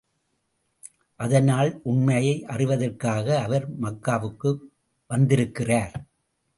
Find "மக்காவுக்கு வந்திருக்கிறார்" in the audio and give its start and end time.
3.81-5.95